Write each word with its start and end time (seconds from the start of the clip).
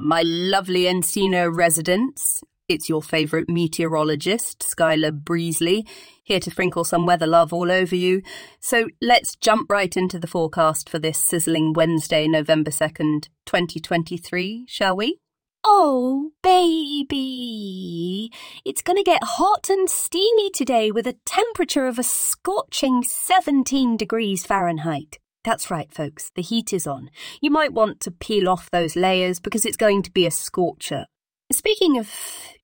my 0.00 0.22
lovely 0.22 0.84
Encino 0.84 1.54
residents. 1.54 2.42
It's 2.68 2.88
your 2.88 3.02
favourite 3.02 3.48
meteorologist, 3.48 4.60
Skyler 4.60 5.12
Breezly, 5.12 5.86
here 6.22 6.40
to 6.40 6.50
sprinkle 6.50 6.84
some 6.84 7.04
weather 7.04 7.26
love 7.26 7.52
all 7.52 7.70
over 7.70 7.94
you. 7.94 8.22
So 8.60 8.88
let's 9.00 9.36
jump 9.36 9.70
right 9.70 9.94
into 9.96 10.18
the 10.18 10.26
forecast 10.26 10.88
for 10.88 10.98
this 10.98 11.18
sizzling 11.18 11.72
Wednesday, 11.74 12.28
November 12.28 12.70
2nd, 12.70 13.28
2023, 13.46 14.64
shall 14.68 14.96
we? 14.96 15.18
Oh, 15.64 16.30
baby. 16.42 18.30
It's 18.64 18.82
going 18.82 18.96
to 18.96 19.04
get 19.04 19.22
hot 19.22 19.68
and 19.68 19.90
steamy 19.90 20.50
today 20.50 20.90
with 20.90 21.06
a 21.06 21.16
temperature 21.24 21.86
of 21.86 21.98
a 21.98 22.02
scorching 22.02 23.02
17 23.02 23.96
degrees 23.96 24.46
Fahrenheit. 24.46 25.18
That's 25.44 25.70
right, 25.70 25.92
folks, 25.92 26.30
the 26.34 26.42
heat 26.42 26.72
is 26.72 26.86
on. 26.86 27.10
You 27.40 27.50
might 27.50 27.72
want 27.72 28.00
to 28.00 28.10
peel 28.10 28.48
off 28.48 28.70
those 28.70 28.94
layers 28.94 29.40
because 29.40 29.66
it's 29.66 29.76
going 29.76 30.02
to 30.02 30.10
be 30.10 30.26
a 30.26 30.30
scorcher. 30.30 31.06
Speaking 31.50 31.98
of 31.98 32.10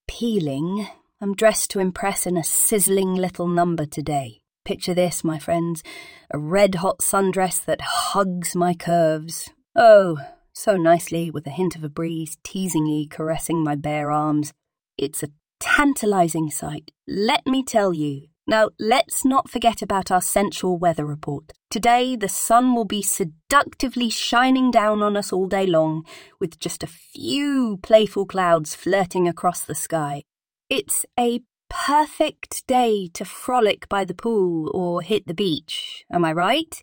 peeling, 0.07 0.87
I'm 1.21 1.35
dressed 1.35 1.71
to 1.73 1.81
impress 1.81 2.27
in 2.27 2.37
a 2.37 2.45
sizzling 2.45 3.15
little 3.15 3.49
number 3.49 3.85
today. 3.85 4.41
Picture 4.65 4.95
this, 4.95 5.25
my 5.25 5.39
friends 5.39 5.83
a 6.31 6.39
red 6.39 6.77
hot 6.77 6.99
sundress 6.99 7.65
that 7.65 7.81
hugs 7.81 8.55
my 8.55 8.75
curves. 8.75 9.51
Oh, 9.75 10.19
so 10.53 10.77
nicely 10.77 11.31
with 11.31 11.47
a 11.47 11.51
hint 11.51 11.75
of 11.75 11.83
a 11.83 11.89
breeze 11.89 12.37
teasingly 12.45 13.09
caressing 13.09 13.65
my 13.65 13.75
bare 13.75 14.11
arms. 14.11 14.53
It's 14.97 15.23
a 15.23 15.31
tantalizing 15.59 16.51
sight, 16.51 16.93
let 17.07 17.47
me 17.47 17.63
tell 17.63 17.93
you. 17.93 18.27
Now, 18.49 18.71
let's 18.81 19.27
not 19.27 19.51
forget 19.51 19.83
about 19.83 20.11
our 20.11 20.23
sensual 20.23 20.79
weather 20.79 21.05
report. 21.05 21.53
Today, 21.69 22.17
the 22.17 22.31
sun 22.31 22.75
will 22.75 22.87
be 22.87 23.03
seductively 23.03 24.09
shining 24.09 24.71
down 24.71 25.03
on 25.03 25.19
us 25.19 25.35
all 25.35 25.49
day 25.49 25.67
long, 25.67 26.07
with 26.41 26.59
just 26.59 26.83
a 26.83 26.87
few 26.87 27.79
playful 27.83 28.25
clouds 28.25 28.75
flirting 28.75 29.29
across 29.29 29.61
the 29.61 29.75
sky. 29.75 30.23
It's 30.71 31.05
a 31.21 31.43
perfect 31.69 32.67
day 32.67 33.11
to 33.13 33.27
frolic 33.27 33.87
by 33.91 34.07
the 34.07 34.15
pool 34.15 34.71
or 34.73 35.03
hit 35.03 35.27
the 35.27 35.35
beach, 35.35 36.07
am 36.11 36.25
I 36.25 36.33
right? 36.33 36.81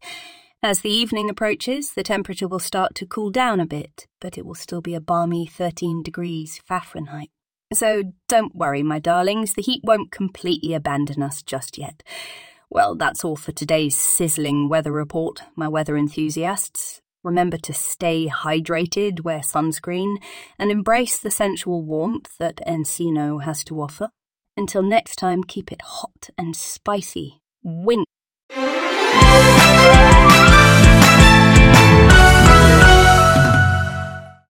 As 0.61 0.81
the 0.81 0.91
evening 0.91 1.31
approaches, 1.31 1.93
the 1.93 2.03
temperature 2.03 2.47
will 2.47 2.59
start 2.59 2.93
to 2.95 3.07
cool 3.07 3.31
down 3.31 3.59
a 3.59 3.65
bit, 3.65 4.05
but 4.21 4.37
it 4.37 4.45
will 4.45 4.53
still 4.53 4.81
be 4.81 4.93
a 4.93 5.01
balmy 5.01 5.47
13 5.47 6.03
degrees 6.03 6.61
Fahrenheit. 6.63 7.31
So 7.73 8.03
don't 8.27 8.55
worry, 8.55 8.83
my 8.83 8.99
darlings, 8.99 9.53
the 9.53 9.61
heat 9.61 9.81
won't 9.83 10.11
completely 10.11 10.73
abandon 10.73 11.23
us 11.23 11.41
just 11.41 11.77
yet. 11.77 12.03
Well, 12.69 12.95
that's 12.95 13.23
all 13.23 13.35
for 13.35 13.51
today's 13.51 13.97
sizzling 13.97 14.69
weather 14.69 14.91
report, 14.91 15.41
my 15.55 15.67
weather 15.67 15.97
enthusiasts. 15.97 17.01
Remember 17.23 17.57
to 17.57 17.73
stay 17.73 18.27
hydrated, 18.27 19.21
wear 19.21 19.39
sunscreen, 19.39 20.17
and 20.59 20.69
embrace 20.69 21.17
the 21.17 21.31
sensual 21.31 21.81
warmth 21.81 22.37
that 22.37 22.61
Encino 22.67 23.43
has 23.43 23.63
to 23.63 23.81
offer. 23.81 24.09
Until 24.55 24.83
next 24.83 25.15
time, 25.15 25.43
keep 25.43 25.71
it 25.71 25.81
hot 25.81 26.29
and 26.37 26.55
spicy. 26.55 27.41
Wink 27.63 28.07